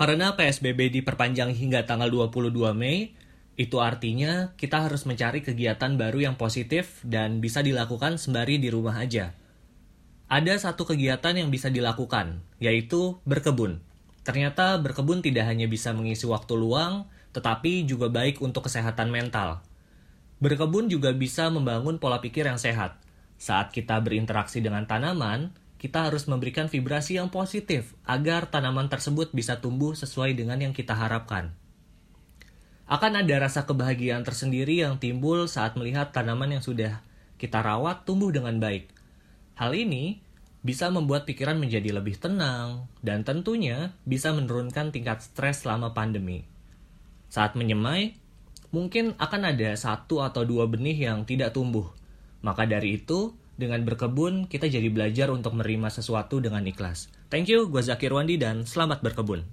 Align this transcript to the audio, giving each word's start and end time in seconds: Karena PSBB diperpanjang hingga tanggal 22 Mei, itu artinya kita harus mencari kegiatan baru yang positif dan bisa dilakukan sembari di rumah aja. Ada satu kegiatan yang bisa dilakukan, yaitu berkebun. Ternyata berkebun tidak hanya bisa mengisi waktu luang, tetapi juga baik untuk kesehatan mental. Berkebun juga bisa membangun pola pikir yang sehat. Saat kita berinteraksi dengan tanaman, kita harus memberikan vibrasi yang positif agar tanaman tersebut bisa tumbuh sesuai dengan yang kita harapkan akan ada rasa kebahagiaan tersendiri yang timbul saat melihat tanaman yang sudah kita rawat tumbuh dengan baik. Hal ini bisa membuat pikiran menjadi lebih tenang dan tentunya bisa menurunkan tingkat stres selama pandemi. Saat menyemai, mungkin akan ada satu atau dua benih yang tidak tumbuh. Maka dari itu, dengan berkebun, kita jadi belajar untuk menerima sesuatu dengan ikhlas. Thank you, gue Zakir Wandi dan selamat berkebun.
Karena 0.00 0.32
PSBB 0.32 0.88
diperpanjang 0.96 1.52
hingga 1.52 1.84
tanggal 1.84 2.08
22 2.08 2.72
Mei, 2.72 3.12
itu 3.60 3.84
artinya 3.84 4.56
kita 4.56 4.88
harus 4.88 5.04
mencari 5.04 5.44
kegiatan 5.44 5.92
baru 6.00 6.32
yang 6.32 6.40
positif 6.40 7.04
dan 7.04 7.44
bisa 7.44 7.60
dilakukan 7.60 8.16
sembari 8.16 8.56
di 8.56 8.72
rumah 8.72 8.96
aja. 8.96 9.36
Ada 10.32 10.56
satu 10.56 10.88
kegiatan 10.88 11.36
yang 11.36 11.52
bisa 11.52 11.68
dilakukan, 11.68 12.40
yaitu 12.56 13.20
berkebun. 13.28 13.84
Ternyata 14.24 14.80
berkebun 14.80 15.20
tidak 15.20 15.44
hanya 15.52 15.68
bisa 15.68 15.92
mengisi 15.92 16.24
waktu 16.24 16.56
luang, 16.56 17.04
tetapi 17.36 17.84
juga 17.84 18.08
baik 18.08 18.40
untuk 18.40 18.72
kesehatan 18.72 19.12
mental. 19.12 19.60
Berkebun 20.40 20.88
juga 20.88 21.12
bisa 21.12 21.52
membangun 21.52 22.00
pola 22.00 22.24
pikir 22.24 22.48
yang 22.48 22.56
sehat. 22.56 22.96
Saat 23.36 23.76
kita 23.76 24.00
berinteraksi 24.00 24.64
dengan 24.64 24.88
tanaman, 24.88 25.52
kita 25.80 26.12
harus 26.12 26.28
memberikan 26.28 26.68
vibrasi 26.68 27.16
yang 27.16 27.32
positif 27.32 27.96
agar 28.04 28.52
tanaman 28.52 28.92
tersebut 28.92 29.32
bisa 29.32 29.64
tumbuh 29.64 29.96
sesuai 29.96 30.36
dengan 30.36 30.60
yang 30.60 30.76
kita 30.76 30.92
harapkan 30.92 31.56
akan 32.90 33.22
ada 33.22 33.46
rasa 33.46 33.70
kebahagiaan 33.70 34.26
tersendiri 34.26 34.82
yang 34.82 34.98
timbul 34.98 35.46
saat 35.46 35.78
melihat 35.78 36.10
tanaman 36.10 36.58
yang 36.58 36.64
sudah 36.64 37.06
kita 37.38 37.62
rawat 37.62 38.02
tumbuh 38.02 38.34
dengan 38.34 38.58
baik. 38.58 38.90
Hal 39.54 39.78
ini 39.78 40.18
bisa 40.66 40.90
membuat 40.90 41.22
pikiran 41.22 41.54
menjadi 41.54 41.94
lebih 41.94 42.18
tenang 42.18 42.90
dan 42.98 43.22
tentunya 43.22 43.94
bisa 44.02 44.34
menurunkan 44.34 44.90
tingkat 44.90 45.22
stres 45.22 45.62
selama 45.62 45.94
pandemi. 45.94 46.42
Saat 47.30 47.54
menyemai, 47.54 48.18
mungkin 48.74 49.14
akan 49.22 49.54
ada 49.54 49.70
satu 49.78 50.26
atau 50.26 50.42
dua 50.42 50.66
benih 50.66 50.98
yang 50.98 51.22
tidak 51.22 51.54
tumbuh. 51.54 51.86
Maka 52.42 52.66
dari 52.66 52.98
itu, 52.98 53.38
dengan 53.60 53.84
berkebun, 53.84 54.48
kita 54.48 54.72
jadi 54.72 54.88
belajar 54.88 55.28
untuk 55.28 55.52
menerima 55.52 55.92
sesuatu 55.92 56.40
dengan 56.40 56.64
ikhlas. 56.64 57.12
Thank 57.28 57.52
you, 57.52 57.68
gue 57.68 57.84
Zakir 57.84 58.16
Wandi 58.16 58.40
dan 58.40 58.64
selamat 58.64 59.04
berkebun. 59.04 59.44